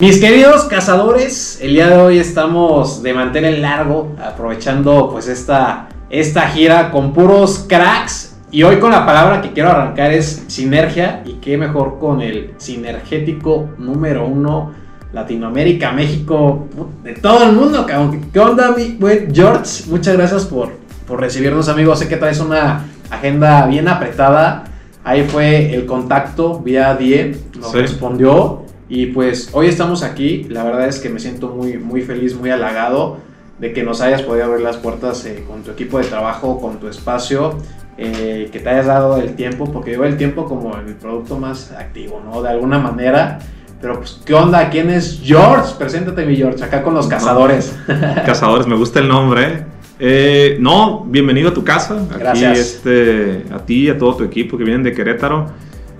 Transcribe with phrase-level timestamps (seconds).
[0.00, 6.42] Mis queridos cazadores, el día de hoy estamos de mantener largo, aprovechando pues esta, esta
[6.50, 8.36] gira con puros cracks.
[8.52, 12.54] Y hoy con la palabra que quiero arrancar es sinergia, y qué mejor con el
[12.58, 14.70] sinergético número uno,
[15.12, 16.68] Latinoamérica, México,
[17.02, 17.84] de todo el mundo.
[17.84, 19.82] ¿Qué onda, mi buen George?
[19.88, 20.74] Muchas gracias por,
[21.08, 21.98] por recibirnos, amigos.
[21.98, 24.62] Sé que traes una agenda bien apretada.
[25.02, 28.67] Ahí fue el contacto vía DIE, nos respondió.
[28.88, 32.50] Y pues hoy estamos aquí, la verdad es que me siento muy, muy feliz, muy
[32.50, 33.18] halagado
[33.58, 36.78] de que nos hayas podido abrir las puertas eh, con tu equipo de trabajo, con
[36.78, 37.58] tu espacio,
[37.98, 41.72] eh, que te hayas dado el tiempo, porque lleva el tiempo como el producto más
[41.72, 42.40] activo, ¿no?
[42.40, 43.40] De alguna manera.
[43.80, 44.70] Pero pues, ¿qué onda?
[44.70, 45.74] ¿Quién es George?
[45.78, 47.76] Preséntate, mi George, acá con los cazadores.
[48.26, 49.66] cazadores, me gusta el nombre.
[50.00, 52.06] Eh, no, bienvenido a tu casa.
[52.18, 52.58] Gracias.
[52.58, 55.46] este, a ti y a todo tu equipo que vienen de Querétaro.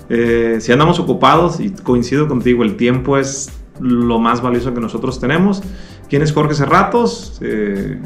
[0.08, 5.20] Eh, si andamos ocupados, y coincido contigo, el tiempo es lo más valioso que nosotros
[5.20, 5.62] tenemos.
[6.08, 7.38] ¿Quién es Jorge Cerratos?
[7.42, 8.00] Eh,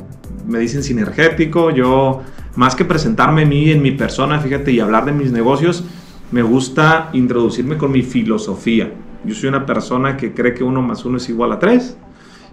[0.46, 1.70] me dicen sinergético.
[1.70, 2.22] Yo,
[2.56, 5.84] más que presentarme a mí en mi persona, fíjate, y hablar de mis negocios,
[6.30, 8.92] me gusta introducirme con mi filosofía.
[9.24, 11.96] Yo soy una persona que cree que uno más uno es igual a tres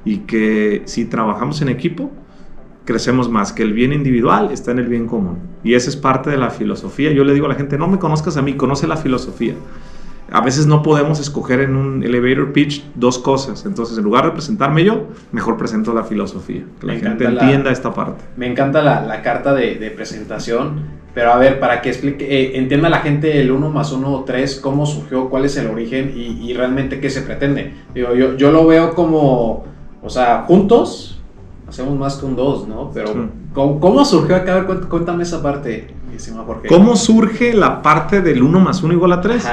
[0.05, 2.11] y que si trabajamos en equipo,
[2.89, 5.37] crecemos más, que el bien individual está en el bien común.
[5.63, 7.11] Y esa es parte de la filosofía.
[7.11, 9.53] Yo le digo a la gente, no me conozcas a mí, conoce la filosofía.
[10.31, 13.63] A veces no podemos escoger en un elevator pitch dos cosas.
[13.67, 16.63] Entonces, en lugar de presentarme yo, mejor presento la filosofía.
[16.81, 18.23] Que la gente entienda esta parte.
[18.37, 20.97] Me encanta la, carta de, presentación.
[21.13, 24.59] Pero a ver, para que explique, eh, entienda la gente el 1 más 1 3,
[24.61, 27.71] cómo surgió, cuál es el origen y, realmente qué se pretende.
[27.93, 29.65] Digo, yo, yo lo veo como,
[30.01, 31.18] o sea, juntos,
[31.69, 32.91] hacemos más un 2, ¿no?
[32.93, 34.53] Pero, ¿cómo, surgió acá?
[34.55, 35.93] A ver, cuéntame esa parte,
[36.67, 39.47] ¿Cómo surge la parte del 1 más 1 igual a 3?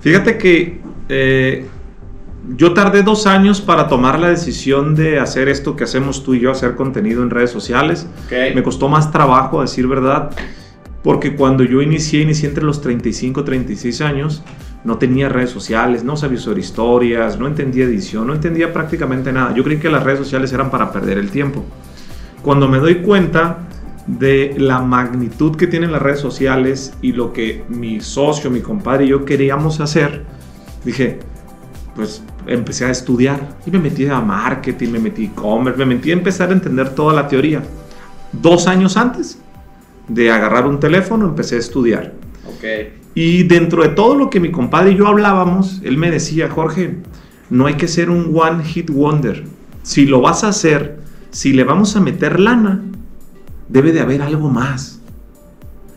[0.00, 1.66] Fíjate que eh,
[2.56, 6.40] yo tardé dos años para tomar la decisión de hacer esto que hacemos tú y
[6.40, 8.06] yo, hacer contenido en redes sociales.
[8.30, 10.30] Me costó más trabajo, a decir verdad,
[11.02, 14.42] porque cuando yo inicié, inicié entre los 35 y 36 años
[14.84, 19.54] no tenía redes sociales, no sabía sobre historias, no entendía edición, no entendía prácticamente nada.
[19.54, 21.64] Yo creí que las redes sociales eran para perder el tiempo.
[22.42, 23.68] Cuando me doy cuenta
[24.06, 29.04] de la magnitud que tienen las redes sociales y lo que mi socio, mi compadre
[29.04, 30.24] y yo queríamos hacer,
[30.84, 31.20] dije,
[31.94, 36.14] pues empecé a estudiar y me metí a marketing, me metí e-commerce, me metí a
[36.14, 37.62] empezar a entender toda la teoría.
[38.32, 39.38] Dos años antes
[40.08, 42.12] de agarrar un teléfono empecé a estudiar.
[42.56, 43.01] Okay.
[43.14, 46.96] Y dentro de todo lo que mi compadre y yo hablábamos, él me decía, Jorge,
[47.50, 49.44] no hay que ser un one hit wonder.
[49.82, 50.98] Si lo vas a hacer,
[51.30, 52.82] si le vamos a meter lana,
[53.68, 55.00] debe de haber algo más.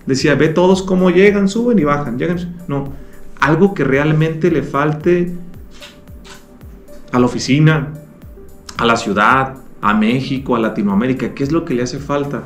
[0.05, 2.57] Decía, ve todos cómo llegan, suben y bajan, llegan.
[2.67, 2.93] No,
[3.39, 5.33] algo que realmente le falte
[7.11, 7.93] a la oficina,
[8.77, 11.33] a la ciudad, a México, a Latinoamérica.
[11.33, 12.43] ¿Qué es lo que le hace falta?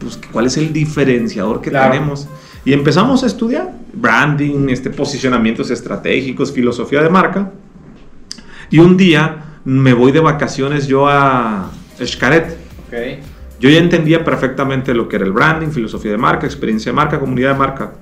[0.00, 2.28] pues, ¿cuál es el diferenciador que tenemos?
[2.66, 7.52] Y empezamos a estudiar branding, este, posicionamientos estratégicos, filosofía de marca.
[8.70, 12.58] Y un día me voy de vacaciones yo a Xcaret.
[13.60, 17.20] Yo ya entendía perfectamente lo que era el branding, filosofía de marca, experiencia de marca,
[17.20, 17.92] comunidad de marca.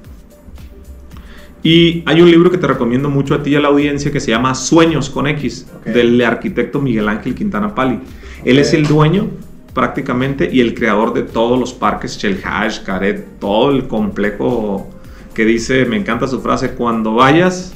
[1.62, 4.20] Y hay un libro que te recomiendo mucho a ti y a la audiencia que
[4.20, 8.00] se llama Sueños con X, del arquitecto Miguel Ángel Quintana Pali.
[8.46, 9.28] Él es el dueño
[9.74, 14.88] prácticamente y el creador de todos los parques, Chelhash, Caret, todo el complejo
[15.34, 17.74] que dice, me encanta su frase, cuando vayas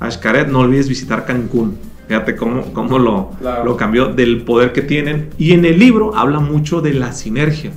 [0.00, 1.78] a Xcaret no olvides visitar Cancún.
[2.08, 3.30] Fíjate cómo, cómo lo,
[3.64, 5.30] lo cambió del poder que tienen.
[5.38, 7.72] Y en el libro habla mucho de la sinergia,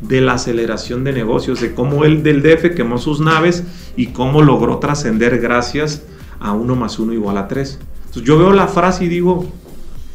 [0.00, 3.64] de la aceleración de negocios, de cómo él del DF quemó sus naves
[3.96, 6.04] y cómo logró trascender gracias
[6.38, 7.78] a uno más uno igual a tres.
[8.06, 9.46] Entonces yo veo la frase y digo,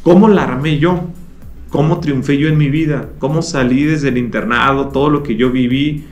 [0.02, 1.00] ¿cómo la armé yo?
[1.70, 5.50] Cómo triunfé yo en mi vida, cómo salí desde el internado, todo lo que yo
[5.50, 6.04] viví,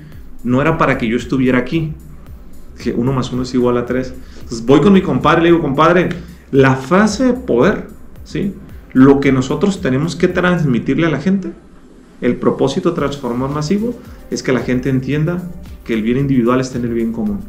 [0.44, 1.92] no era para que yo estuviera aquí.
[2.82, 4.14] Que uno más uno es igual a tres.
[4.34, 6.10] Entonces voy con mi compadre le digo, compadre,
[6.50, 7.88] la frase de poder,
[8.24, 8.54] ¿sí?
[8.92, 11.52] Lo que nosotros tenemos que transmitirle a la gente,
[12.20, 13.94] el propósito transformador masivo,
[14.30, 15.42] es que la gente entienda
[15.84, 17.40] que el bien individual está en el bien común.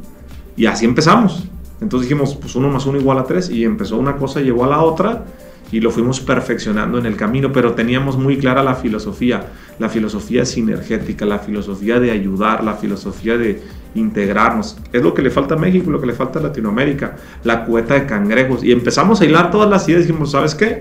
[0.56, 1.48] Y así empezamos.
[1.80, 4.68] Entonces dijimos, pues uno más uno igual a tres, y empezó una cosa, llevó a
[4.68, 5.26] la otra,
[5.72, 9.48] y lo fuimos perfeccionando en el camino, pero teníamos muy clara la filosofía,
[9.80, 13.62] la filosofía sinergética, la filosofía de ayudar, la filosofía de
[13.96, 14.78] integrarnos.
[14.94, 17.96] Es lo que le falta a México, lo que le falta a Latinoamérica, la cueta
[17.96, 18.64] de cangrejos.
[18.64, 20.80] Y empezamos a hilar todas las ideas y dijimos, ¿sabes qué?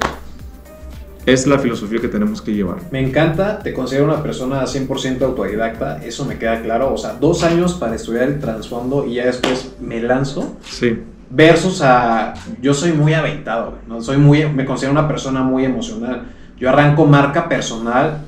[1.24, 2.76] Es la filosofía que tenemos que llevar.
[2.92, 6.94] Me encanta, te considero una persona 100% autodidacta, eso me queda claro.
[6.94, 10.56] O sea, dos años para estudiar el trasfondo y ya después me lanzo.
[10.62, 10.96] Sí
[11.30, 14.00] versus a, yo soy muy aventado, ¿no?
[14.00, 16.24] Soy muy, me considero una persona muy emocional.
[16.58, 18.22] Yo arranco marca personal,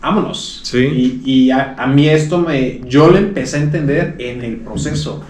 [0.00, 0.60] vámonos.
[0.64, 1.20] Sí.
[1.24, 5.22] Y, a, a, mí esto me, yo lo empecé a entender en el proceso.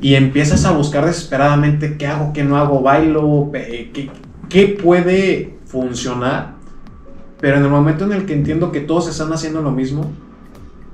[0.00, 4.10] Y empiezas a buscar desesperadamente qué hago, qué no hago, bailo, qué,
[4.48, 6.54] qué puede funcionar.
[7.40, 10.12] Pero en el momento en el que entiendo que todos están haciendo lo mismo,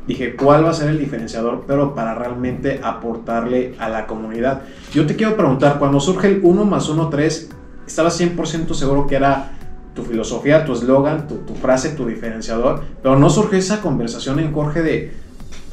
[0.06, 1.64] dije, ¿cuál va a ser el diferenciador?
[1.66, 4.62] Pero para realmente aportarle a la comunidad.
[4.92, 7.50] Yo te quiero preguntar, cuando surge el 1 más 1, 3,
[7.86, 9.52] ¿estabas 100% seguro que era
[9.94, 12.82] tu filosofía, tu eslogan, tu, frase, tu diferenciador?
[13.02, 15.12] Pero no surgió esa conversación en Jorge de,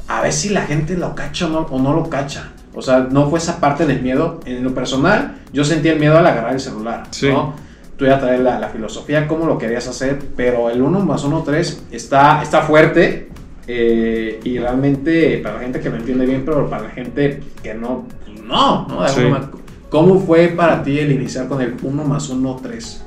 [0.08, 2.52] a ver si la gente lo cacha o no, lo cacha.
[2.74, 4.38] O sea, no fue esa parte del miedo.
[4.44, 7.54] En lo personal, yo sentía el miedo al agarrar el celular, ¿no?
[7.96, 11.42] Tú ya traes la, la, filosofía, cómo lo querías hacer, pero el 1 más 1,
[11.42, 13.29] 3 está, está fuerte
[13.72, 17.72] eh, y realmente, para la gente que me entiende bien, pero para la gente que
[17.72, 18.04] no,
[18.44, 19.50] no, ¿no?
[19.88, 23.04] ¿Cómo fue para ti el iniciar con el 1 más 1, 3?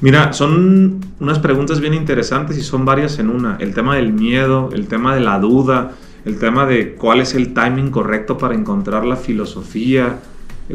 [0.00, 3.56] Mira, son unas preguntas bien interesantes y son varias en una.
[3.60, 5.92] El tema del miedo, el tema de la duda,
[6.24, 10.18] el tema de cuál es el timing correcto para encontrar la filosofía,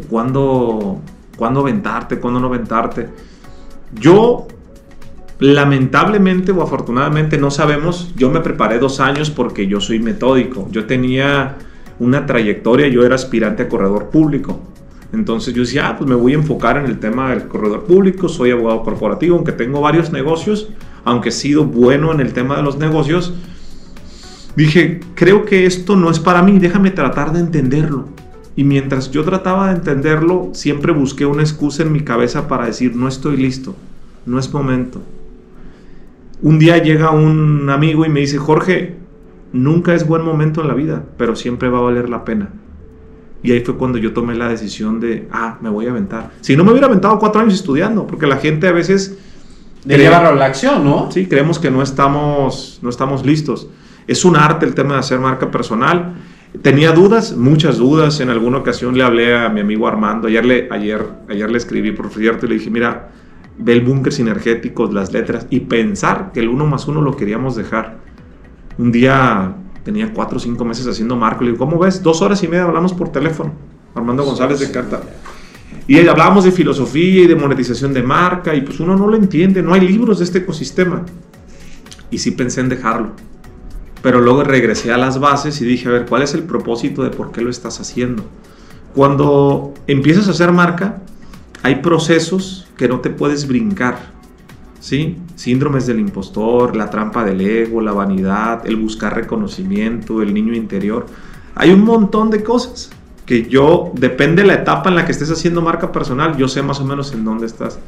[0.08, 1.00] cuándo,
[1.36, 3.08] cuándo ventarte, cuándo no ventarte.
[4.00, 4.48] Yo
[5.40, 10.86] Lamentablemente o afortunadamente no sabemos, yo me preparé dos años porque yo soy metódico, yo
[10.86, 11.56] tenía
[11.98, 14.60] una trayectoria, yo era aspirante a corredor público.
[15.12, 18.28] Entonces yo decía, ah, pues me voy a enfocar en el tema del corredor público,
[18.28, 20.68] soy abogado corporativo, aunque tengo varios negocios,
[21.04, 23.34] aunque he sido bueno en el tema de los negocios,
[24.56, 28.08] dije, creo que esto no es para mí, déjame tratar de entenderlo.
[28.56, 32.94] Y mientras yo trataba de entenderlo, siempre busqué una excusa en mi cabeza para decir,
[32.94, 33.74] no estoy listo,
[34.26, 35.02] no es momento,
[36.44, 38.96] un día llega un amigo y me dice, Jorge,
[39.52, 42.50] nunca es buen momento en la vida, pero siempre va a valer la pena.
[43.42, 46.32] Y ahí fue cuando yo tomé la decisión de, ah, me voy a aventar.
[46.42, 49.16] Si no me hubiera aventado cuatro años estudiando, porque la gente a veces...
[49.86, 51.10] De llevarlo a la acción, ¿no?
[51.10, 53.68] Sí, creemos que no estamos, no estamos listos.
[54.06, 56.14] Es un arte el tema de hacer marca personal.
[56.60, 58.20] Tenía dudas, muchas dudas.
[58.20, 60.28] En alguna ocasión le hablé a mi amigo Armando.
[60.28, 63.08] Ayer le, ayer, ayer le escribí por cierto y le dije, mira,
[63.58, 67.56] ve el búnker sinergético, las letras y pensar que el uno más uno lo queríamos
[67.56, 67.98] dejar.
[68.78, 69.54] Un día
[69.84, 71.44] tenía cuatro o cinco meses haciendo marco.
[71.44, 72.02] Le digo, ¿cómo ves?
[72.02, 73.52] Dos horas y media hablamos por teléfono.
[73.94, 75.02] Armando González de Carta.
[75.86, 79.62] Y hablábamos de filosofía y de monetización de marca y pues uno no lo entiende,
[79.62, 81.04] no hay libros de este ecosistema.
[82.10, 83.10] Y sí pensé en dejarlo.
[84.02, 87.10] Pero luego regresé a las bases y dije, a ver, ¿cuál es el propósito de
[87.10, 88.24] por qué lo estás haciendo?
[88.94, 91.02] Cuando empiezas a hacer marca,
[91.62, 94.12] hay procesos que no te puedes brincar.
[94.80, 95.16] ¿Sí?
[95.34, 101.06] Síndromes del impostor, la trampa del ego, la vanidad, el buscar reconocimiento, el niño interior.
[101.54, 102.90] Hay un montón de cosas
[103.24, 106.62] que yo, depende de la etapa en la que estés haciendo marca personal, yo sé
[106.62, 107.78] más o menos en dónde estás.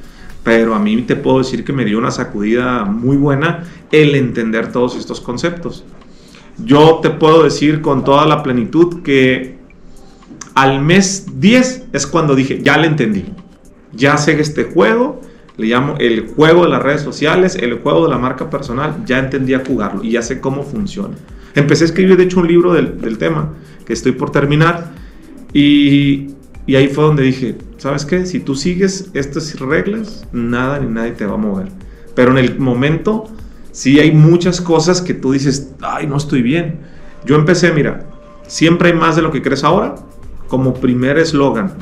[0.43, 4.73] Pero a mí te puedo decir que me dio una sacudida muy buena el entender
[4.73, 5.85] todos estos conceptos.
[6.65, 9.59] Yo te puedo decir con toda la plenitud que
[10.55, 13.27] al mes 10 es cuando dije, ya le entendí
[13.97, 15.21] ya sé este juego,
[15.57, 19.19] le llamo el juego de las redes sociales, el juego de la marca personal, ya
[19.19, 21.17] entendí a jugarlo y ya sé cómo funciona.
[21.55, 23.55] Empecé a escribir, de hecho, un libro del, tema
[23.87, 24.93] que estoy por terminar
[25.53, 26.35] y,
[26.67, 28.27] y, ahí fue donde dije, ¿sabes qué?
[28.27, 31.69] Si tú sigues estas reglas, nada ni nadie te va a mover.
[32.15, 33.25] Pero en el momento,
[33.73, 36.81] sí hay muchas cosas que tú dices, ay, no estoy bien.
[37.25, 38.07] Yo empecé, mira,
[38.47, 39.95] siempre hay más de lo que crees ahora,
[40.49, 41.73] como primer eslogan,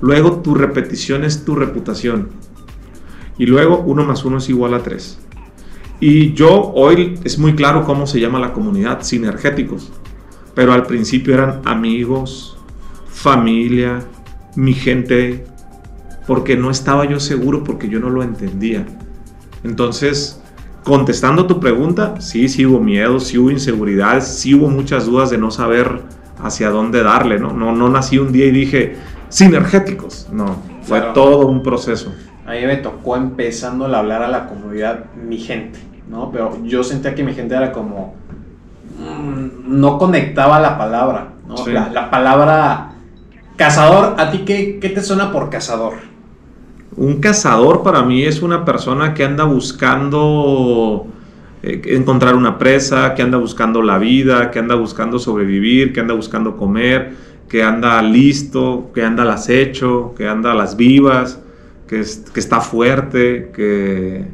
[0.00, 2.28] Luego tu repetición es tu reputación.
[3.38, 5.18] Y luego uno más uno es igual a 3.
[6.00, 9.92] Y yo hoy es muy claro cómo se llama la comunidad, sinergéticos.
[10.54, 12.56] Pero al principio eran amigos,
[13.08, 14.00] familia,
[14.54, 15.44] mi gente,
[16.26, 18.86] porque no estaba yo seguro, porque yo no lo entendía.
[19.64, 20.40] Entonces,
[20.84, 25.38] contestando tu pregunta, sí, sí hubo miedo, sí hubo inseguridades, sí hubo muchas dudas de
[25.38, 26.02] no saber
[26.42, 27.52] hacia dónde darle, ¿no?
[27.52, 28.96] No, no nací un día y dije,
[29.28, 30.28] sinergéticos.
[30.32, 32.12] No, fue todo un proceso.
[32.46, 36.30] A mí me tocó empezando a hablar a la comunidad mi gente, ¿no?
[36.32, 38.14] Pero yo sentía que mi gente era como...
[38.98, 41.54] Mm, no conectaba la palabra, ¿no?
[41.66, 42.92] La, palabra
[43.56, 45.94] cazador, ¿a ti qué, qué te suena por cazador?
[46.96, 51.06] Un cazador para mí es una persona que anda buscando
[51.62, 56.14] eh, encontrar una presa, que anda buscando la vida, que anda buscando sobrevivir, que anda
[56.14, 61.40] buscando comer que anda listo, que anda al acecho, que anda a las vivas,
[61.86, 64.24] que, que está fuerte, que,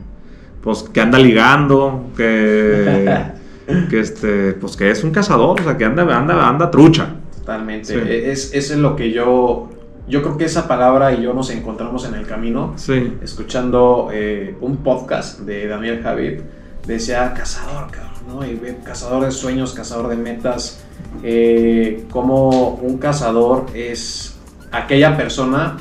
[0.63, 3.25] pues, que anda ligando, que,
[3.91, 7.15] que, este, pues, que es un cazador, o sea, que anda, anda, anda trucha.
[7.39, 7.95] Totalmente.
[7.95, 9.71] E, es, es lo que yo
[10.07, 12.75] yo creo que esa palabra y yo nos encontramos en el camino,
[13.23, 16.41] escuchando eh, un podcast de Daniel Javid,
[16.87, 17.91] decía cazador,
[18.27, 18.41] ¿no?
[18.85, 20.85] Cazador de sueños, cazador de metas,
[21.23, 24.37] eh, como un cazador es
[24.73, 25.77] aquella persona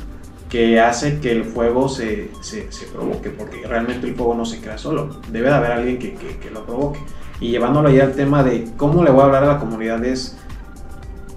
[0.50, 4.78] que hace que el fuego se, se, provoque, porque realmente el fuego no se crea
[4.78, 7.00] solo, debe de haber alguien que, que, que lo provoque.
[7.40, 10.38] Y llevándolo ya al tema de cómo le voy a hablar a la comunidad es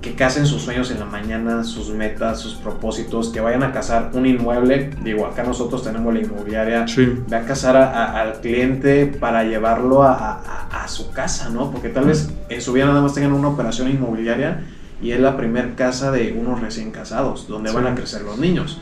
[0.06, 4.10] que casen sus sueños en la mañana, sus metas, sus propósitos, que vayan a cazar
[4.12, 4.90] un inmueble.
[5.02, 6.86] Digo, acá nosotros tenemos la inmobiliaria.
[6.86, 7.12] Sí.
[7.28, 10.42] Ve a cazar al cliente para llevarlo a,
[10.86, 11.72] su casa, ¿no?
[11.72, 14.62] Porque tal vez en su vida nada más tengan una operación inmobiliaria
[15.02, 18.80] y es la primer casa de unos recién casados, donde van a crecer los niños.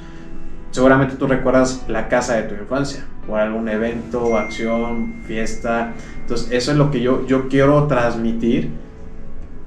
[0.70, 5.94] Seguramente tú recuerdas la casa de tu infancia, o algún evento, acción, fiesta.
[6.20, 8.83] Entonces, eso es lo que yo, yo quiero transmitir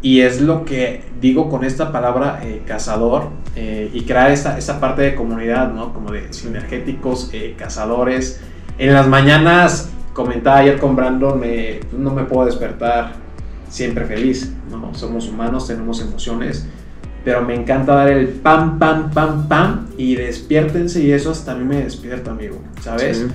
[0.02, 4.80] y es lo que digo con esta palabra eh, cazador eh, y crear esta, esta,
[4.80, 5.94] parte de comunidad, ¿no?
[5.94, 8.40] Como de sinergéticos, eh, cazadores.
[8.78, 13.14] En las mañanas, comentaba ayer con Brandon, me, pues, no me puedo despertar
[13.70, 14.94] siempre feliz, ¿no?
[14.94, 16.68] Somos humanos, tenemos emociones,
[17.26, 21.56] pero me encanta dar el pam, pam, pam, pam y despiértense y eso hasta a
[21.56, 23.26] mí me despierta, amigo, ¿sabes?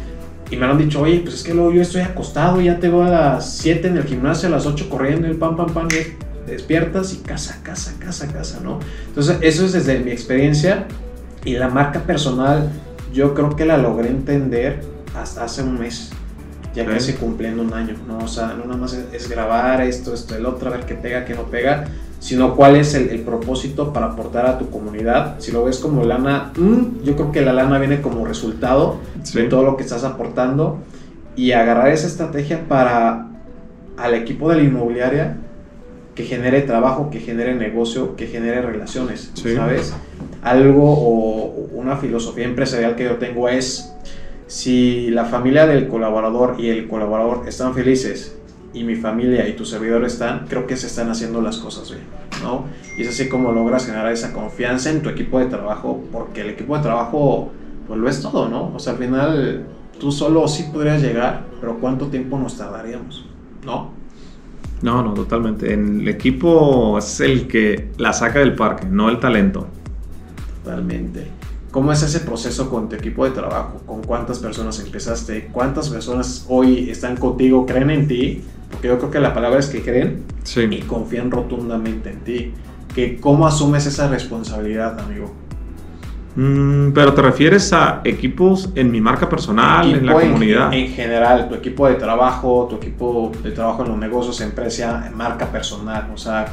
[0.50, 3.08] Y me han dicho, oye, pues es que luego yo estoy acostado, ya tengo a
[3.08, 7.14] las 7 en el gimnasio, a las 8 corriendo el pam, pam, pam, y despiertas
[7.14, 8.80] y casa, casa, casa, casa, ¿no?
[9.06, 10.86] Entonces, eso es desde mi experiencia
[11.44, 12.70] y la marca personal,
[13.12, 14.82] yo creo que la logré entender
[15.14, 16.10] hasta hace un mes,
[16.74, 18.18] ya casi cumpliendo un año, ¿no?
[18.18, 21.24] O sea, no nada más es, grabar esto, esto, el otro, a ver qué pega,
[21.24, 21.88] qué no pega,
[22.20, 25.36] sino cuál es el, propósito para aportar a tu comunidad.
[25.40, 28.98] Si lo ves como lana, mm, yo creo que la lana viene como resultado
[29.34, 30.78] de todo lo que estás aportando
[31.34, 33.28] y agarrar esa estrategia para
[33.96, 35.36] al equipo de la inmobiliaria
[36.14, 39.94] que genere trabajo, que genere negocio, que genere relaciones, ¿sabes?
[40.42, 43.94] Algo o una filosofía empresarial que yo tengo es,
[44.46, 48.36] si la familia del colaborador y el colaborador están felices
[48.74, 52.04] y mi familia y tu servidor están, creo que se están haciendo las cosas bien,
[52.42, 52.66] ¿no?
[52.98, 56.50] Y es así como logras generar esa confianza en tu equipo de trabajo, porque el
[56.50, 57.50] equipo de trabajo,
[57.86, 58.72] pues lo es todo, ¿no?
[58.74, 59.66] O sea, al final
[59.98, 63.26] tú solo sí podrías llegar, pero ¿cuánto tiempo nos tardaríamos?
[63.64, 64.01] ¿No?
[64.82, 65.72] No, no, totalmente.
[65.72, 69.68] El equipo es el que la saca del parque, no el talento.
[70.64, 71.28] Totalmente.
[71.70, 73.80] ¿Cómo es ese proceso con tu equipo de trabajo?
[73.86, 75.48] ¿Con cuántas personas empezaste?
[75.52, 78.42] ¿Cuántas personas hoy están contigo, creen en ti?
[78.70, 80.24] Porque yo creo que la palabra es que creen
[80.70, 82.52] y confían rotundamente en ti.
[82.94, 85.32] Que ¿Cómo asumes esa responsabilidad, amigo?
[86.34, 90.72] Mm, pero te refieres a equipos en mi marca personal, en la comunidad.
[90.72, 95.46] En general, tu equipo de trabajo, tu equipo de trabajo en los negocios, empresa, marca
[95.50, 96.46] personal, o sea.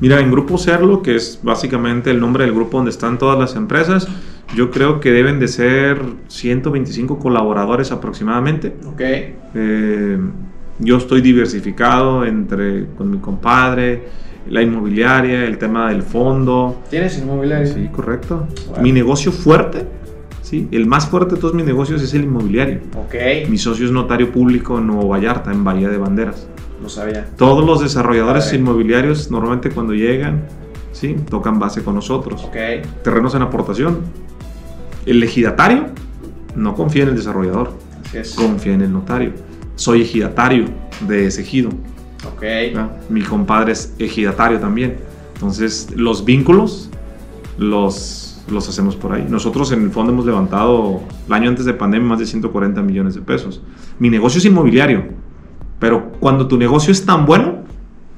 [0.00, 3.54] Mira, en Grupo Serlo, que es básicamente el nombre del grupo donde están todas las
[3.54, 4.08] empresas,
[4.56, 8.74] yo creo que deben de ser 125 colaboradores aproximadamente.
[8.86, 9.00] Ok.
[9.54, 10.18] Eh,
[10.78, 14.08] yo estoy diversificado entre con mi compadre,
[14.48, 16.82] la inmobiliaria, el tema del fondo.
[16.90, 17.66] ¿Tienes inmobiliaria?
[17.66, 18.46] Sí, correcto.
[18.80, 19.86] Mi negocio fuerte,
[20.42, 22.80] sí, el más fuerte de todos mis negocios es el inmobiliario.
[22.96, 23.48] Ok.
[23.48, 26.48] Mi socio es notario público en Nuevo Vallarta, en Bahía de Banderas.
[26.80, 27.28] No sabía.
[27.36, 30.46] Todos los desarrolladores inmobiliarios normalmente cuando llegan,
[30.92, 32.44] sí, tocan base con nosotros.
[32.44, 32.56] Ok.
[33.02, 33.98] Terrenos en aportación.
[35.06, 35.86] El ejidatario
[36.56, 37.72] no confía en el desarrollador,
[38.36, 39.32] confía en el notario.
[39.76, 40.66] Soy ejidatario
[41.06, 41.70] de ese ejido
[42.26, 42.42] Ok.
[43.08, 44.98] Mi compadre es ejidatario también.
[45.34, 46.90] Entonces, los vínculos
[47.58, 49.26] los, los hacemos por ahí.
[49.28, 53.14] Nosotros en el fondo hemos levantado el año antes de pandemia más de 140 millones
[53.14, 53.62] de pesos.
[53.98, 55.04] Mi negocio es inmobiliario,
[55.78, 57.60] pero cuando tu negocio es tan bueno,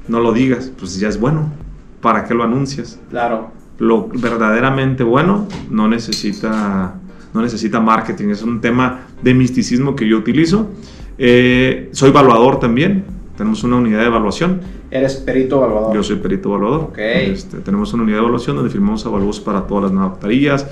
[0.08, 1.50] no lo digas, pues ya es bueno.
[2.00, 2.98] ¿Para qué lo anuncias?
[3.10, 3.52] Claro.
[3.78, 6.94] Lo verdaderamente bueno no necesita,
[7.32, 10.70] no necesita marketing, es un tema de misticismo que yo utilizo.
[11.18, 13.04] Eh, soy evaluador también,
[13.42, 14.60] tenemos una unidad de evaluación.
[14.88, 15.92] ¿Eres perito evaluador?
[15.96, 16.80] Yo soy perito evaluador.
[16.90, 17.32] Okay.
[17.32, 20.68] Este, tenemos una unidad de evaluación donde firmamos avalúos para todas las notarías,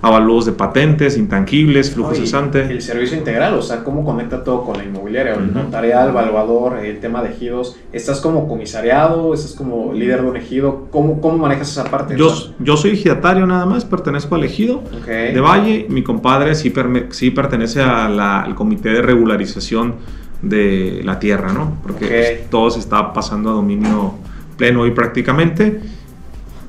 [0.00, 2.62] avalúos de patentes, intangibles, flujo cesante.
[2.62, 6.98] El servicio integral, o sea, cómo conecta todo con la inmobiliaria, el notarial, evaluador, el
[6.98, 7.76] tema de ejidos.
[7.92, 9.34] ¿Estás como comisariado?
[9.34, 10.86] ¿Estás como líder de un ejido?
[10.90, 12.16] ¿Cómo, cómo manejas esa parte?
[12.16, 15.88] Yo, yo soy ejidatario nada más, pertenezco al ejido de Valle.
[15.90, 16.72] Mi compadre sí,
[17.10, 19.96] sí pertenece al comité de regularización
[20.44, 21.78] de la tierra, ¿no?
[21.82, 24.14] Porque pues, todo se está pasando a dominio
[24.56, 25.80] pleno hoy prácticamente.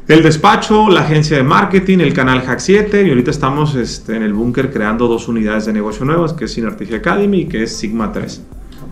[0.07, 4.21] El despacho, la agencia de marketing, el canal Hack 7 y ahorita estamos este, en
[4.21, 7.75] el búnker creando dos unidades de negocio nuevas, que es Synergy Academy y que es
[7.75, 8.43] Sigma 3.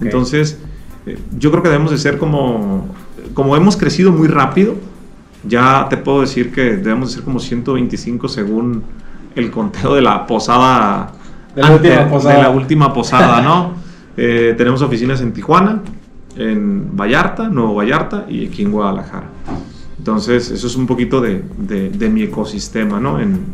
[0.01, 0.57] Entonces,
[1.05, 2.87] eh, yo creo que debemos de ser como,
[3.35, 4.75] como hemos crecido muy rápido,
[5.47, 8.83] Ya te puedo decir que debemos de ser como 125 según
[9.35, 11.11] el conteo de la posada.
[11.53, 12.35] De la última posada.
[12.35, 13.73] De la última posada, ¿no?
[14.17, 15.81] Eh, tenemos oficinas en Tijuana,
[16.35, 19.27] en Vallarta, Nuevo Vallarta y aquí en Guadalajara.
[19.97, 23.19] Entonces, eso es un poquito de, de, mi ecosistema, ¿no?
[23.19, 23.45] En,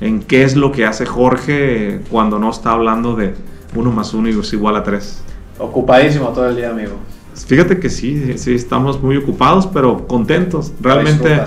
[0.00, 3.34] en, qué es lo que hace Jorge cuando no está hablando de
[3.74, 5.22] uno más uno es igual a tres.
[5.58, 6.92] Ocupadísimo todo el día, amigo.
[7.34, 10.72] Fíjate que sí, sí, estamos muy ocupados, pero contentos.
[10.80, 11.42] Realmente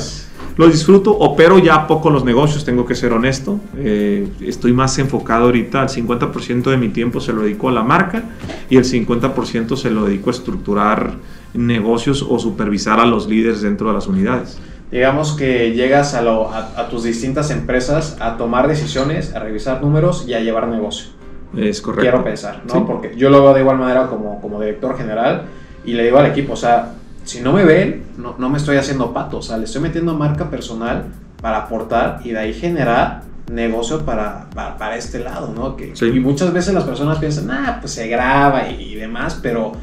[0.57, 3.59] lo disfruto, opero ya poco los negocios, tengo que ser honesto.
[3.77, 7.83] Eh, estoy más enfocado ahorita, el 50% de mi tiempo se lo dedico a la
[7.83, 8.23] marca
[8.69, 11.13] y el 50% se lo dedico a estructurar
[11.53, 14.59] negocios o supervisar a los líderes dentro de las unidades.
[14.91, 20.33] Digamos que llegas a, a tus distintas empresas a tomar decisiones, a revisar números y
[20.33, 21.11] a llevar negocio.
[21.55, 22.01] Es correcto.
[22.01, 22.85] Quiero pensar, ¿no?
[22.85, 25.45] Porque yo lo veo de igual manera como, como director general
[25.85, 26.93] y le digo al equipo, o sea,
[27.23, 30.15] si no me ven, no, no me estoy haciendo pato, o sea, le estoy metiendo
[30.15, 31.05] marca personal
[31.41, 35.75] para aportar y de ahí generar negocio para, para, este lado, ¿no?
[35.75, 39.73] Que, Y muchas veces las personas piensan, ah, pues se graba y, demás, pero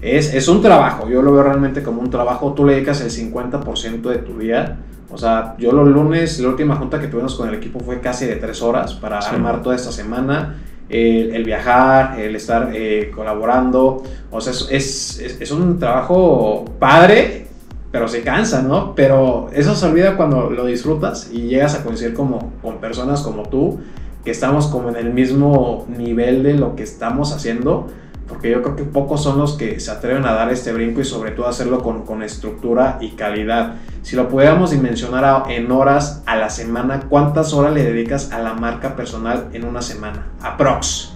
[0.00, 3.10] es, es, un trabajo, yo lo veo realmente como un trabajo, tú le dedicas el
[3.10, 4.78] 50% de tu día,
[5.10, 8.26] o sea, yo los lunes, la última junta que tuvimos con el equipo fue casi
[8.26, 10.56] de tres horas para armar toda esta semana
[10.92, 14.02] el, viajar, el estar eh, colaborando.
[14.30, 17.46] O sea, es, es, un trabajo padre,
[17.90, 18.94] pero se cansa, ¿no?
[18.94, 23.44] Pero eso se olvida cuando lo disfrutas y llegas a coincidir como, con personas como
[23.44, 23.80] tú,
[24.24, 27.88] que estamos como en el mismo nivel de lo que estamos haciendo
[28.28, 31.04] porque yo creo que pocos son los que se atreven a dar este brinco y
[31.04, 33.76] sobre todo hacerlo con, con estructura y calidad.
[34.02, 38.54] Si lo pudiéramos dimensionar en horas a la semana, ¿cuántas horas le dedicas a la
[38.54, 40.28] marca personal en una semana?
[40.40, 41.14] Aprox.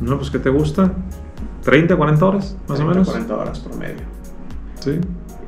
[0.00, 0.92] No, pues ¿qué te gusta?
[1.64, 3.08] ¿30, 40 horas más o menos?
[3.08, 4.02] 40 horas promedio.
[4.80, 4.98] Sí.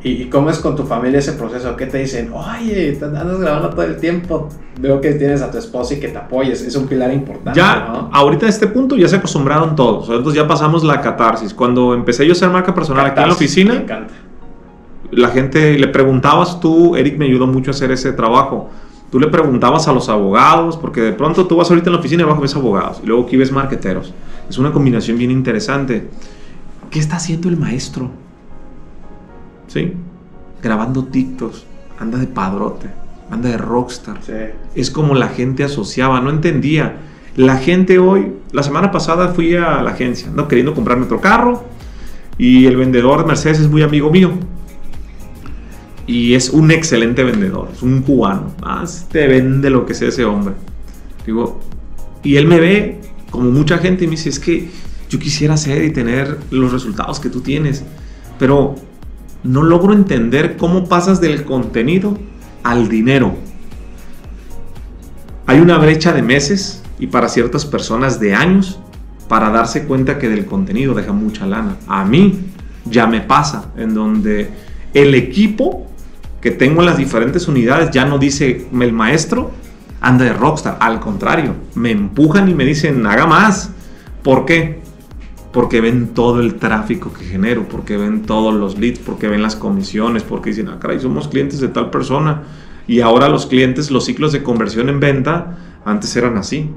[0.04, 1.74] ¿Y, cómo es con tu familia ese proceso?
[1.76, 2.30] ¿Qué te dicen?
[2.30, 4.50] Oye, andas grabando todo el tiempo.
[4.78, 6.60] Veo que tienes a tu esposa y que te apoyes.
[6.60, 7.58] Es un pilar importante.
[7.58, 10.10] Ya, ahorita a este punto ya se acostumbraron todos.
[10.10, 11.54] Entonces ya pasamos la catarsis.
[11.54, 14.12] Cuando empecé yo a ser marca personal aquí en la oficina, me encanta.
[15.10, 18.68] la gente le preguntabas tú, Eric me ayudó mucho a hacer ese trabajo.
[19.10, 22.24] Tú le preguntabas a los abogados, porque de pronto tú vas ahorita en la oficina
[22.24, 24.12] y abajo ves abogados, y luego aquí ves marqueteros.
[24.50, 26.10] Es una combinación bien interesante.
[26.90, 28.10] ¿Qué está haciendo el maestro?
[29.74, 29.92] ¿Sí?
[30.62, 31.64] Grabando TikToks,
[31.98, 32.86] anda de padrote,
[33.30, 34.20] anda de rockstar.
[34.74, 36.96] Es como la gente asociaba, no entendía.
[37.36, 41.64] La gente hoy, la semana pasada fui a la agencia, no queriendo comprarme otro carro,
[42.38, 44.30] y el vendedor de Mercedes es muy amigo mío.
[46.06, 48.52] Y es un excelente vendedor, es un cubano.
[48.62, 50.54] Más te vende lo que sea ese hombre.
[51.26, 51.60] Digo,
[52.22, 54.68] y él me ve como mucha gente y me dice, es que
[55.08, 57.84] yo quisiera hacer y tener los resultados que tú tienes,
[58.38, 58.76] pero
[59.44, 62.18] no logro entender cómo pasas del contenido
[62.62, 63.36] al dinero.
[65.46, 68.80] Hay una brecha de meses y para ciertas personas de años
[69.28, 71.76] para darse cuenta que del contenido deja mucha lana.
[71.86, 72.40] A mí
[72.86, 74.50] ya me pasa, en donde
[74.94, 75.86] el equipo
[76.40, 79.52] que tengo en las diferentes unidades ya no dice el maestro
[80.00, 83.70] anda de rockstar, al contrario, me empujan y me dicen haga más.
[84.22, 84.82] ¿Por qué?
[85.54, 89.54] Porque ven todo el tráfico que genero, porque ven todos los leads, porque ven las
[89.54, 92.42] comisiones, porque dicen, ah, caray, somos clientes de tal persona.
[92.88, 96.70] Y ahora los clientes, los ciclos de conversión en venta, antes eran así.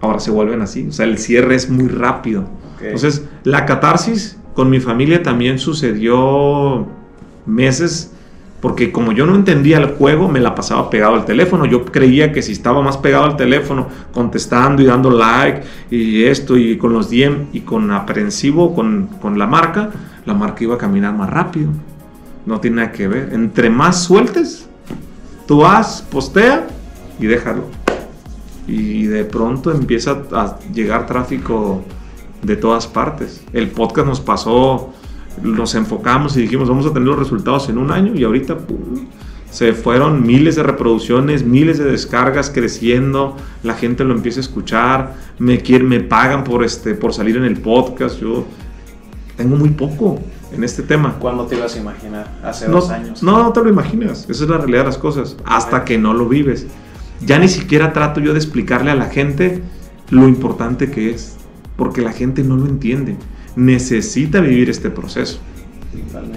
[0.00, 0.86] Ahora se vuelven así.
[0.88, 2.48] O sea, el cierre es muy rápido.
[2.80, 6.86] Entonces, la catarsis con mi familia también sucedió
[7.44, 8.14] meses
[8.62, 11.66] porque como yo no entendía el juego, me la pasaba pegado al teléfono.
[11.66, 16.56] Yo creía que si estaba más pegado al teléfono, contestando y dando like y esto
[16.56, 19.90] y con los DM y con aprensivo con, con la marca,
[20.24, 21.70] la marca iba a caminar más rápido.
[22.46, 23.30] No tiene nada que ver.
[23.32, 24.68] Entre más sueltes,
[25.48, 26.68] tú vas, postea
[27.18, 27.64] y déjalo.
[28.68, 31.82] Y de pronto empieza a llegar tráfico
[32.42, 33.42] de todas partes.
[33.52, 34.92] El podcast nos pasó
[35.40, 38.58] nos enfocamos y dijimos vamos a tener los resultados en un año y ahorita
[39.50, 45.14] se fueron miles de reproducciones, miles de descargas creciendo, la gente lo empieza a escuchar,
[45.38, 48.46] me quieren, me pagan por este por salir en el podcast, yo
[49.36, 50.18] tengo muy poco
[50.52, 51.16] en este tema.
[51.18, 52.30] ¿Cuándo te ibas a imaginar?
[52.42, 53.22] Hace dos años.
[53.22, 56.14] No, no te lo imaginas, esa es la realidad de las cosas, hasta que no
[56.14, 56.66] lo vives.
[57.20, 59.62] Ya ni siquiera trato yo de explicarle a la gente
[60.08, 61.36] lo importante que es,
[61.76, 63.16] porque la gente no lo entiende
[63.56, 65.38] necesita vivir este proceso.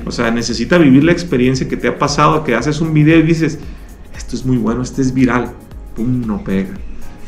[0.05, 3.23] O sea, necesita vivir la experiencia que te ha pasado, que haces un video y
[3.23, 3.59] dices,
[4.15, 5.51] esto es muy bueno, este es viral,
[5.95, 6.73] pum, no pega.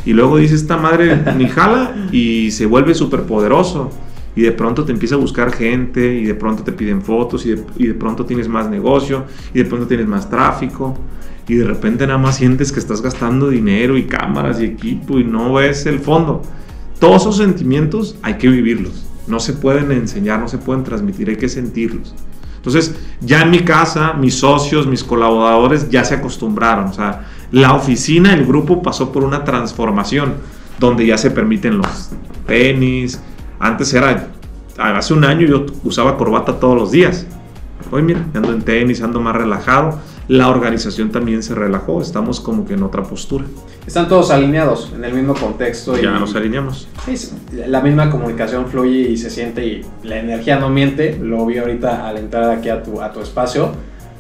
[0.06, 3.92] Y luego dices, esta madre ni jala y se vuelve súper poderoso.
[4.36, 7.56] y de pronto te empieza a buscar gente y de pronto te piden fotos y
[7.56, 10.96] de, y de pronto tienes más negocio y de pronto tienes más tráfico
[11.48, 15.24] y de repente nada más sientes que estás gastando dinero y cámaras y equipo y
[15.24, 16.42] no ves el fondo.
[17.00, 19.07] Todos esos sentimientos hay que vivirlos.
[19.28, 22.14] No se pueden enseñar, no se pueden transmitir, hay que sentirlos.
[22.56, 26.86] Entonces, ya en mi casa, mis socios, mis colaboradores ya se acostumbraron.
[26.88, 30.36] O sea, la oficina, el grupo pasó por una transformación
[30.80, 32.10] donde ya se permiten los
[32.46, 33.22] tenis.
[33.60, 34.28] Antes era,
[34.78, 37.26] hace un año yo usaba corbata todos los días.
[37.92, 42.66] Hoy mira, ando en tenis, ando más relajado la organización también se relajó, estamos como
[42.66, 43.46] que en otra postura.
[43.86, 45.98] Están todos alineados en el mismo contexto.
[45.98, 46.90] Ya nos alineamos.
[47.54, 52.08] la misma comunicación fluye y se siente y la energía no miente, lo vi ahorita
[52.08, 53.72] al entrar aquí a tu, a tu espacio.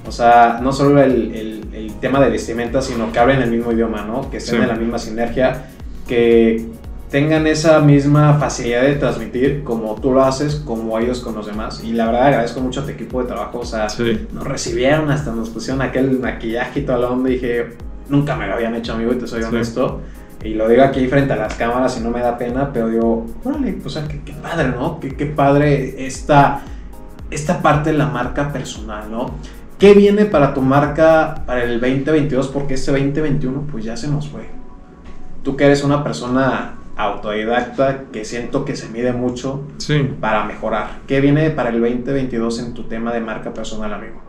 [0.08, 4.04] O sea, no solo el, el, tema de vestimenta, sino que hablen el mismo idioma,
[4.04, 4.30] ¿no?
[4.30, 5.66] Que estén en la misma sinergia,
[6.08, 6.66] que
[7.10, 11.84] tengan esa misma facilidad de transmitir como tú lo haces, como ellos con los demás.
[11.84, 13.60] Y la verdad agradezco mucho a tu equipo de trabajo.
[13.60, 13.88] O sea,
[14.34, 17.30] nos recibieron hasta nos pusieron aquel maquillaje y toda la onda.
[17.30, 17.78] Y dije,
[18.10, 20.02] nunca me lo habían hecho, amigo, y te soy honesto.
[20.44, 23.26] Y lo digo aquí frente a las cámaras y no me da pena, pero digo,
[23.44, 25.00] órale, o sea, qué, padre, ¿no?
[25.00, 26.62] Qué, qué padre esta,
[27.32, 29.32] esta parte de la marca personal, ¿no?
[29.80, 32.50] ¿Qué viene para tu marca para el 2022?
[32.50, 34.48] Porque este 2021 pues ya se nos fue.
[35.44, 39.62] Tú que eres una persona autodidacta que siento que se mide mucho
[40.20, 41.02] para mejorar.
[41.08, 44.22] ¿Qué viene para el 2022 en tu tema de marca personal, amigo?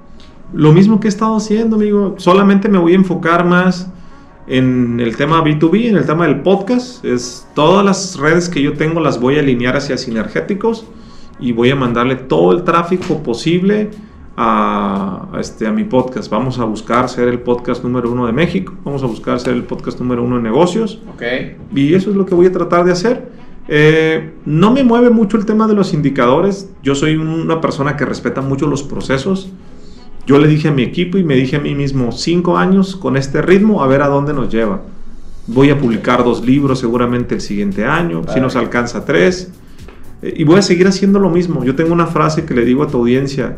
[0.53, 2.15] Lo mismo que he estado haciendo, amigo.
[2.19, 3.91] Solamente me voy a enfocar más
[4.47, 7.05] en el tema B2B, en el tema del podcast.
[7.05, 10.87] Es todas las redes que yo tengo las voy a alinear hacia sinergéticos
[11.41, 13.91] y voy a mandarle todo el tráfico posible
[14.41, 16.31] a, este, a mi podcast.
[16.31, 18.73] Vamos a buscar ser el podcast número uno de México.
[18.85, 21.01] Vamos a buscar ser el podcast número uno de negocios.
[21.15, 21.57] Okay.
[21.75, 23.33] Y eso es lo que voy a tratar de hacer.
[23.67, 26.71] Eh, no me mueve mucho el tema de los indicadores.
[26.85, 29.51] Yo soy una persona que respeta mucho los procesos.
[30.25, 33.17] Yo le dije a mi equipo y me dije a mí mismo, cinco años con
[33.17, 34.83] este ritmo, a ver a dónde nos lleva.
[35.49, 39.51] Voy a publicar dos libros seguramente el siguiente año, si nos alcanza tres.
[40.23, 41.65] Eh, y voy a seguir haciendo lo mismo.
[41.65, 43.57] Yo tengo una frase que le digo a tu audiencia,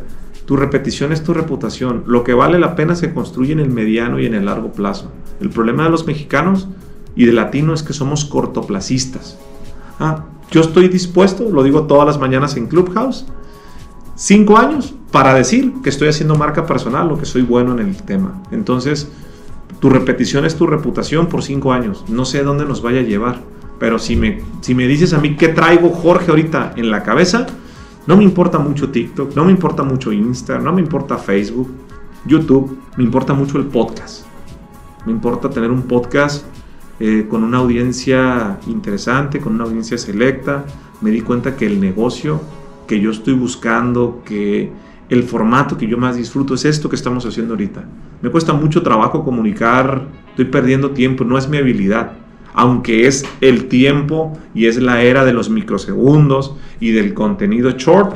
[0.51, 2.03] tu repetición es tu reputación.
[2.09, 5.13] Lo que vale la pena se construye en el mediano y en el largo plazo.
[5.41, 6.67] El problema de los mexicanos
[7.15, 9.39] y de latinos es que somos cortoplacistas.
[10.01, 13.27] Ah, yo estoy dispuesto, lo digo todas las mañanas en Clubhouse,
[14.17, 18.03] cinco años para decir que estoy haciendo marca personal o que soy bueno en el
[18.03, 18.43] tema.
[18.51, 19.09] Entonces,
[19.79, 22.05] tu repetición es tu reputación por cinco años.
[22.09, 23.41] No sé dónde nos vaya a llevar,
[23.79, 27.47] pero si me, si me dices a mí qué traigo Jorge ahorita en la cabeza,
[28.07, 31.71] no me importa mucho TikTok, no me importa mucho Insta, no me importa Facebook,
[32.25, 34.27] YouTube, me importa mucho el podcast.
[35.07, 36.45] Me importa tener un podcast
[36.99, 40.65] eh, con una audiencia interesante, con una audiencia selecta.
[41.01, 42.41] Me di cuenta que el negocio
[42.87, 44.73] que yo estoy buscando, que
[45.09, 47.85] el formato que yo más disfruto es esto que estamos haciendo ahorita.
[48.23, 52.13] Me cuesta mucho trabajo comunicar, estoy perdiendo tiempo, no es mi habilidad
[52.55, 58.15] aunque es el tiempo y es la era de los microsegundos y del contenido short,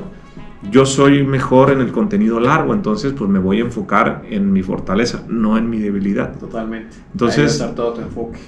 [0.70, 4.62] yo soy mejor en el contenido largo, entonces pues me voy a enfocar en mi
[4.62, 6.38] fortaleza, no en mi debilidad.
[6.38, 6.96] Totalmente.
[7.12, 8.38] Entonces, todo tu enfoque.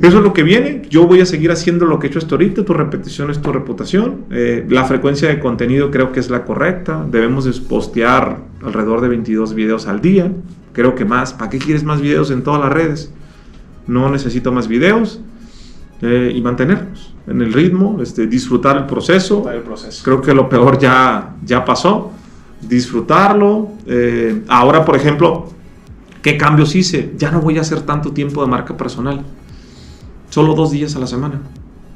[0.00, 0.82] Eso es lo que viene.
[0.90, 2.64] Yo voy a seguir haciendo lo que he hecho hasta ahorita.
[2.64, 4.24] Tu repetición es tu reputación.
[4.30, 7.06] Eh, la frecuencia de contenido creo que es la correcta.
[7.08, 10.32] Debemos postear alrededor de 22 videos al día.
[10.72, 11.32] Creo que más.
[11.32, 13.12] ¿Para qué quieres más videos en todas las redes?
[13.86, 15.20] No necesito más videos.
[16.06, 19.50] Eh, y mantenernos en el ritmo, este, disfrutar el proceso.
[19.50, 20.04] el proceso.
[20.04, 22.10] Creo que lo peor ya, ya pasó.
[22.60, 23.68] Disfrutarlo.
[23.86, 25.46] Eh, ahora, por ejemplo,
[26.20, 27.14] ¿qué cambios hice?
[27.16, 29.24] Ya no voy a hacer tanto tiempo de marca personal.
[30.28, 31.40] Solo dos días a la semana.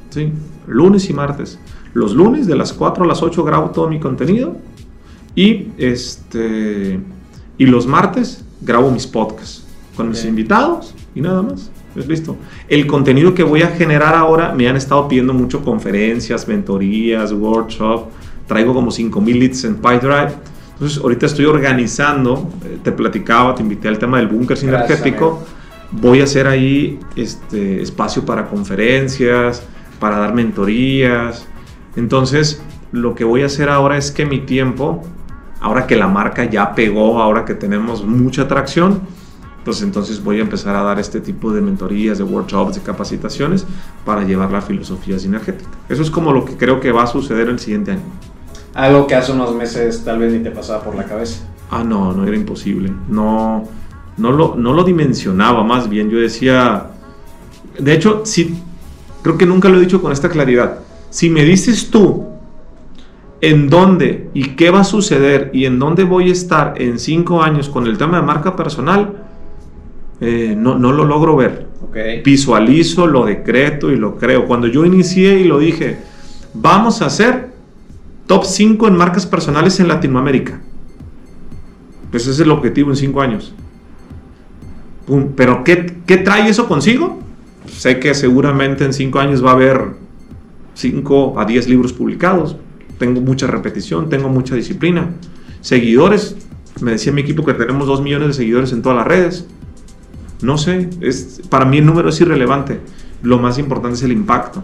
[0.09, 0.33] ¿sí?
[0.67, 1.59] Lunes y martes.
[1.93, 4.57] Los lunes de las 4 a las 8 grabo todo mi contenido.
[5.35, 6.99] Y, este,
[7.59, 11.71] y los martes grabo mis podcasts con mis invitados y nada más.
[11.99, 12.37] Es listo.
[12.69, 18.07] El contenido que voy a generar ahora me han estado pidiendo mucho conferencias, mentorías, workshop.
[18.47, 20.33] Traigo como 5000 leads en PyDrive.
[20.75, 25.43] Entonces, ahorita estoy organizando, eh, te platicaba, te invité al tema del búnker sinergético.
[25.91, 29.63] Voy a hacer ahí este espacio para conferencias,
[29.99, 31.47] para dar mentorías.
[31.97, 35.03] Entonces, lo que voy a hacer ahora es que mi tiempo,
[35.61, 39.01] ahora que la marca ya pegó, ahora que tenemos mucha atracción,
[39.69, 43.67] pues entonces voy a empezar a dar este tipo de mentorías, de workshops, de capacitaciones
[44.03, 45.69] para llevar la filosofía sinergética.
[45.91, 48.01] Eso es como lo que creo que va a suceder el siguiente año.
[48.73, 51.45] Algo que hace unos meses tal vez ni te pasaba por la cabeza.
[51.71, 52.91] Ah, no, no era imposible.
[53.11, 53.69] No,
[54.17, 56.09] no, lo, no lo dimensionaba más bien.
[56.09, 56.87] Yo decía,
[57.79, 58.59] de hecho, sí,
[59.21, 60.79] creo que nunca lo he dicho con esta claridad.
[61.11, 62.25] Si me dices tú
[63.43, 67.43] en dónde y qué va a suceder y en dónde voy a estar en cinco
[67.43, 69.28] años con el tema de marca personal,
[70.21, 71.69] eh, no, no, lo logro ver.
[72.25, 74.47] Visualizo, lo decreto y lo creo.
[74.47, 75.99] Cuando yo inicié y lo dije,
[76.55, 77.51] vamos a hacer
[78.27, 80.61] top 5 en marcas personales en Latinoamérica.
[82.11, 83.55] Pues ese es el objetivo en cinco años.
[85.37, 87.21] Pero ¿qué, ¿qué, trae eso consigo?
[87.67, 90.09] Sé que seguramente en cinco años va a haber
[90.75, 92.57] 5 a 10 libros publicados
[92.99, 95.11] tengo mucha repetición, tengo mucha disciplina.
[95.61, 96.37] Seguidores,
[96.81, 99.47] me decía mi equipo que tenemos 2 millones de seguidores en todas las redes.
[100.43, 102.81] No sé, es, para mí el número es irrelevante.
[103.23, 104.63] Lo más importante es el impacto.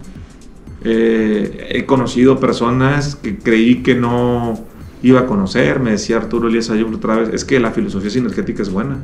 [0.84, 4.62] Eh, he conocido personas que creí que no
[5.02, 5.80] iba a conocer.
[5.80, 8.98] Me decía Arturo Elías otra vez, es que la filosofía sinergética es buena.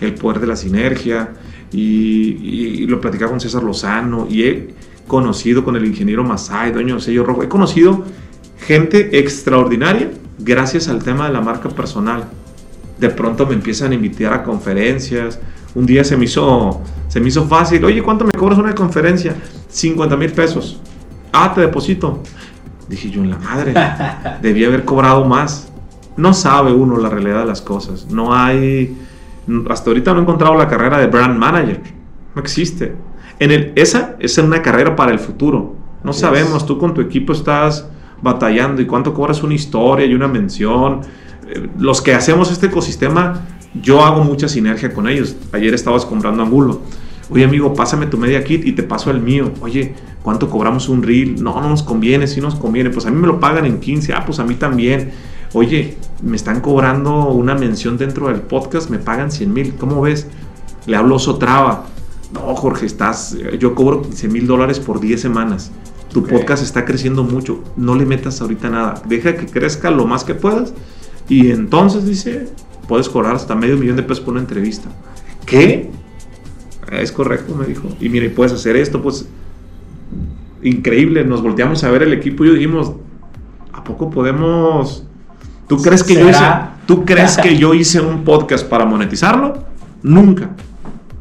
[0.00, 1.30] El poder de la sinergia.
[1.70, 4.26] Y, lo platicaba con César Lozano.
[4.28, 4.74] Y he
[5.06, 7.42] conocido con el ingeniero Masai, dueño de sello rojo.
[7.42, 8.04] He conocido
[8.58, 12.24] gente extraordinaria gracias al tema de la marca personal.
[12.98, 15.38] De pronto me empiezan a invitar a conferencias.
[15.74, 17.84] Un día se me hizo, se me hizo fácil.
[17.84, 19.36] Oye, ¿cuánto me cobras una conferencia?
[19.68, 20.80] 50 mil pesos.
[21.32, 22.22] Ah, te deposito.
[22.88, 23.74] Dije yo en la madre.
[24.42, 25.70] Debía haber cobrado más.
[26.16, 28.06] No sabe uno la realidad de las cosas.
[28.10, 28.96] No hay.
[29.68, 31.80] Hasta ahorita no he encontrado la carrera de brand manager.
[32.34, 32.94] No existe.
[33.38, 35.76] En el, esa es una carrera para el futuro.
[36.02, 36.66] No sabemos.
[36.66, 37.88] Tú con tu equipo estás
[38.20, 41.02] batallando y cuánto cobras una historia y una mención.
[41.46, 43.42] Eh, los que hacemos este ecosistema,
[43.74, 45.36] yo hago mucha sinergia con ellos.
[45.52, 46.80] Ayer estabas comprando Angulo.
[47.30, 49.52] Oye, amigo, pásame tu media kit y te paso el mío.
[49.60, 51.42] Oye, ¿cuánto cobramos un reel?
[51.42, 52.90] No, no nos conviene, sí nos conviene.
[52.90, 54.14] Pues a mí me lo pagan en 15.
[54.14, 55.10] Ah, pues a mí también.
[55.52, 59.74] Oye, me están cobrando una mención dentro del podcast, me pagan 100 mil.
[59.74, 60.26] ¿Cómo ves?
[60.86, 61.86] Le hablo Sotrava.
[62.32, 63.36] No, Jorge, estás.
[63.58, 65.70] Yo cobro 15 mil dólares por 10 semanas.
[66.12, 67.62] Tu podcast está creciendo mucho.
[67.76, 69.02] No le metas ahorita nada.
[69.06, 70.72] Deja que crezca lo más que puedas.
[71.28, 72.48] Y entonces dice,
[72.88, 74.88] puedes cobrar hasta medio millón de pesos por una entrevista.
[75.46, 75.90] ¿Qué?
[76.90, 77.88] Es correcto, me dijo.
[78.00, 79.28] Y mire, puedes hacer esto, pues
[80.62, 81.24] increíble.
[81.24, 82.92] Nos volteamos a ver el equipo y dijimos,
[83.72, 85.04] ¿a poco podemos?
[85.68, 86.44] ¿Tú crees que yo hice,
[86.86, 89.64] ¿tú crees que yo hice un podcast para monetizarlo?
[90.02, 90.50] Nunca.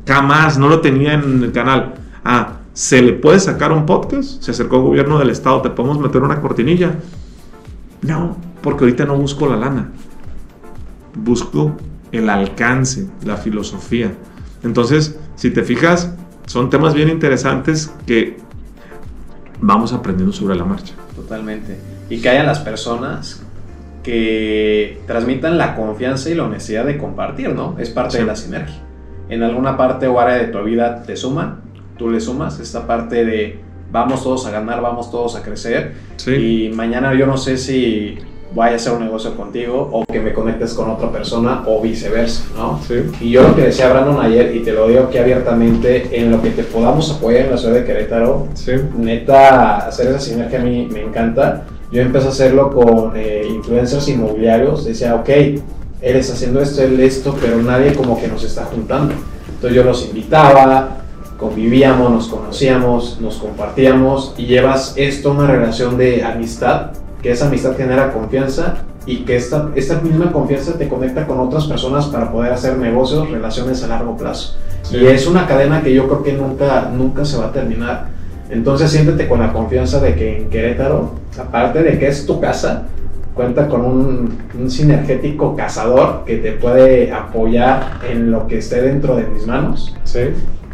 [0.07, 1.95] Jamás, no lo tenía en el canal.
[2.23, 4.41] Ah, ¿Se le puede sacar un podcast?
[4.41, 6.95] Se acercó el gobierno del estado, ¿te podemos meter una cortinilla?
[8.03, 9.91] No, porque ahorita no busco la lana.
[11.17, 11.75] Busco
[12.11, 14.11] el alcance, la filosofía.
[14.63, 16.13] Entonces, si te fijas,
[16.45, 18.37] son temas bien interesantes que
[19.59, 20.93] vamos aprendiendo sobre la marcha.
[21.15, 21.77] Totalmente.
[22.09, 23.43] Y que haya las personas
[24.03, 27.75] que transmitan la confianza y la honestidad de compartir, ¿no?
[27.77, 28.81] Es parte de la sinergia.
[29.29, 31.61] En alguna parte o área de tu vida te suman,
[31.97, 33.59] tú le sumas esta parte de
[33.91, 35.95] vamos todos a ganar, vamos todos a crecer.
[36.25, 38.17] Y mañana yo no sé si
[38.53, 42.43] vaya a hacer un negocio contigo o que me conectes con otra persona o viceversa,
[42.55, 42.79] ¿no?
[43.19, 46.41] Y yo lo que decía Brandon ayer, y te lo digo aquí abiertamente, en lo
[46.41, 48.47] que te podamos apoyar en la ciudad de Querétaro,
[48.97, 51.65] neta, hacer esa sinergia a mí me encanta.
[51.91, 56.99] Yo empecé a hacerlo con eh, influencers inmobiliarios, decía, ok, él está haciendo esto, él
[56.99, 59.13] esto, pero nadie como que nos está juntando.
[59.49, 60.97] Entonces yo los invitaba,
[61.37, 67.75] convivíamos, nos conocíamos, nos compartíamos y llevas esto una relación de amistad, que esa amistad
[67.75, 72.51] genera confianza y que esta, esta misma confianza te conecta con otras personas para poder
[72.51, 74.57] hacer negocios, relaciones a largo plazo.
[74.91, 78.07] Y es una cadena que yo creo que nunca, nunca se va a terminar.
[78.49, 82.87] Entonces siéntete con la confianza de que en Querétaro, aparte de que es tu casa,
[83.33, 89.15] cuenta con un, un sinergético cazador que te puede apoyar en lo que esté dentro
[89.15, 89.95] de mis manos.
[90.03, 90.19] Sí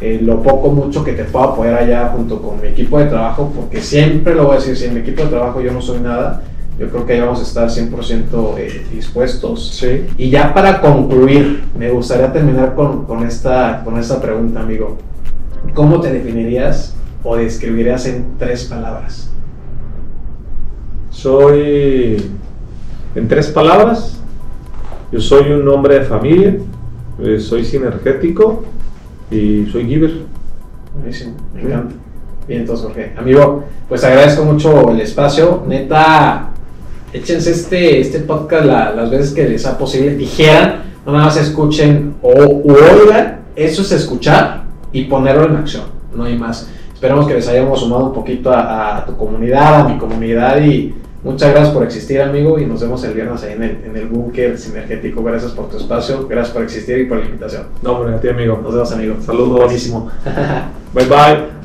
[0.03, 3.53] eh, lo poco mucho que te puedo apoyar allá junto con mi equipo de trabajo,
[3.55, 6.01] porque siempre lo voy a decir, si en mi equipo de trabajo yo no soy
[6.01, 6.43] nada,
[6.77, 9.69] yo creo que ahí vamos a estar 100% eh, dispuestos.
[9.69, 10.05] Sí.
[10.17, 14.97] Y ya para concluir, me gustaría terminar con, con, esta, con esta pregunta, amigo.
[15.73, 19.31] ¿Cómo te definirías o describirías en tres palabras?
[21.11, 22.29] Soy,
[23.15, 24.19] en tres palabras,
[25.13, 26.57] yo soy un hombre de familia,
[27.23, 28.65] eh, soy sinergético,
[29.33, 30.11] y soy giver.
[30.95, 31.95] Buenísimo, me encanta.
[32.47, 33.13] Bien, entonces, Jorge.
[33.17, 35.63] Amigo, pues agradezco mucho el espacio.
[35.67, 36.49] Neta,
[37.11, 40.15] échense este, este podcast las veces que les sea posible.
[40.15, 43.41] Dijeran, no nada más escuchen o oigan.
[43.55, 45.83] Eso es escuchar y ponerlo en acción.
[46.13, 46.69] No hay más.
[46.93, 50.93] Esperamos que les hayamos sumado un poquito a, a tu comunidad, a mi comunidad y
[51.23, 54.07] Muchas gracias por existir, amigo, y nos vemos el viernes ahí en el, en el
[54.07, 55.23] búnker sinergético.
[55.23, 57.67] Gracias por tu espacio, gracias por existir y por la invitación.
[57.81, 58.59] No, hombre, a ti, amigo.
[58.61, 59.15] Nos vemos, amigo.
[59.25, 59.59] Saludos.
[59.61, 60.11] Buenísimo.
[60.93, 61.62] bye, bye.